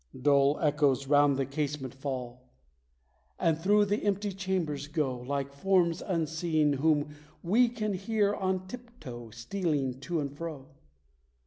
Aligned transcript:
Dull 0.19 0.57
echoes 0.59 1.05
round 1.07 1.37
the 1.37 1.45
casement 1.45 1.93
fall, 1.93 2.49
and 3.37 3.55
through 3.55 3.85
the 3.85 4.03
empty 4.03 4.31
chambers 4.31 4.87
go, 4.87 5.15
Like 5.19 5.53
forms 5.53 6.01
unseen 6.01 6.73
whom 6.73 7.13
we 7.43 7.69
can 7.69 7.93
hear 7.93 8.33
on 8.33 8.65
tip 8.65 8.99
toe 8.99 9.29
stealing 9.29 9.99
to 9.99 10.19
and 10.19 10.35
fro. 10.35 10.69